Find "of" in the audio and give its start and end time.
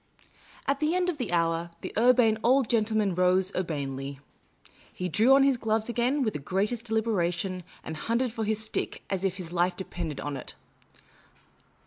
1.11-1.19